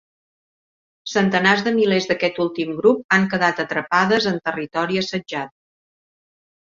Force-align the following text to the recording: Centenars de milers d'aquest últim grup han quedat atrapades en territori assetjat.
Centenars 1.11 1.59
de 1.67 1.73
milers 1.75 2.07
d'aquest 2.11 2.39
últim 2.45 2.71
grup 2.79 3.15
han 3.17 3.27
quedat 3.33 3.61
atrapades 3.65 4.25
en 4.31 4.39
territori 4.49 4.99
assetjat. 5.03 5.53